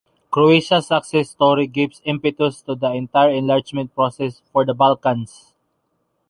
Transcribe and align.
Croatia's 0.31 0.87
success 0.87 1.29
story 1.29 1.67
gives 1.67 2.01
impetus 2.05 2.63
to 2.63 2.73
the 2.73 2.91
entire 2.91 3.29
enlargement 3.33 3.93
process 3.93 4.41
for 4.51 4.65
the 4.65 4.73
Balkans. 4.73 5.53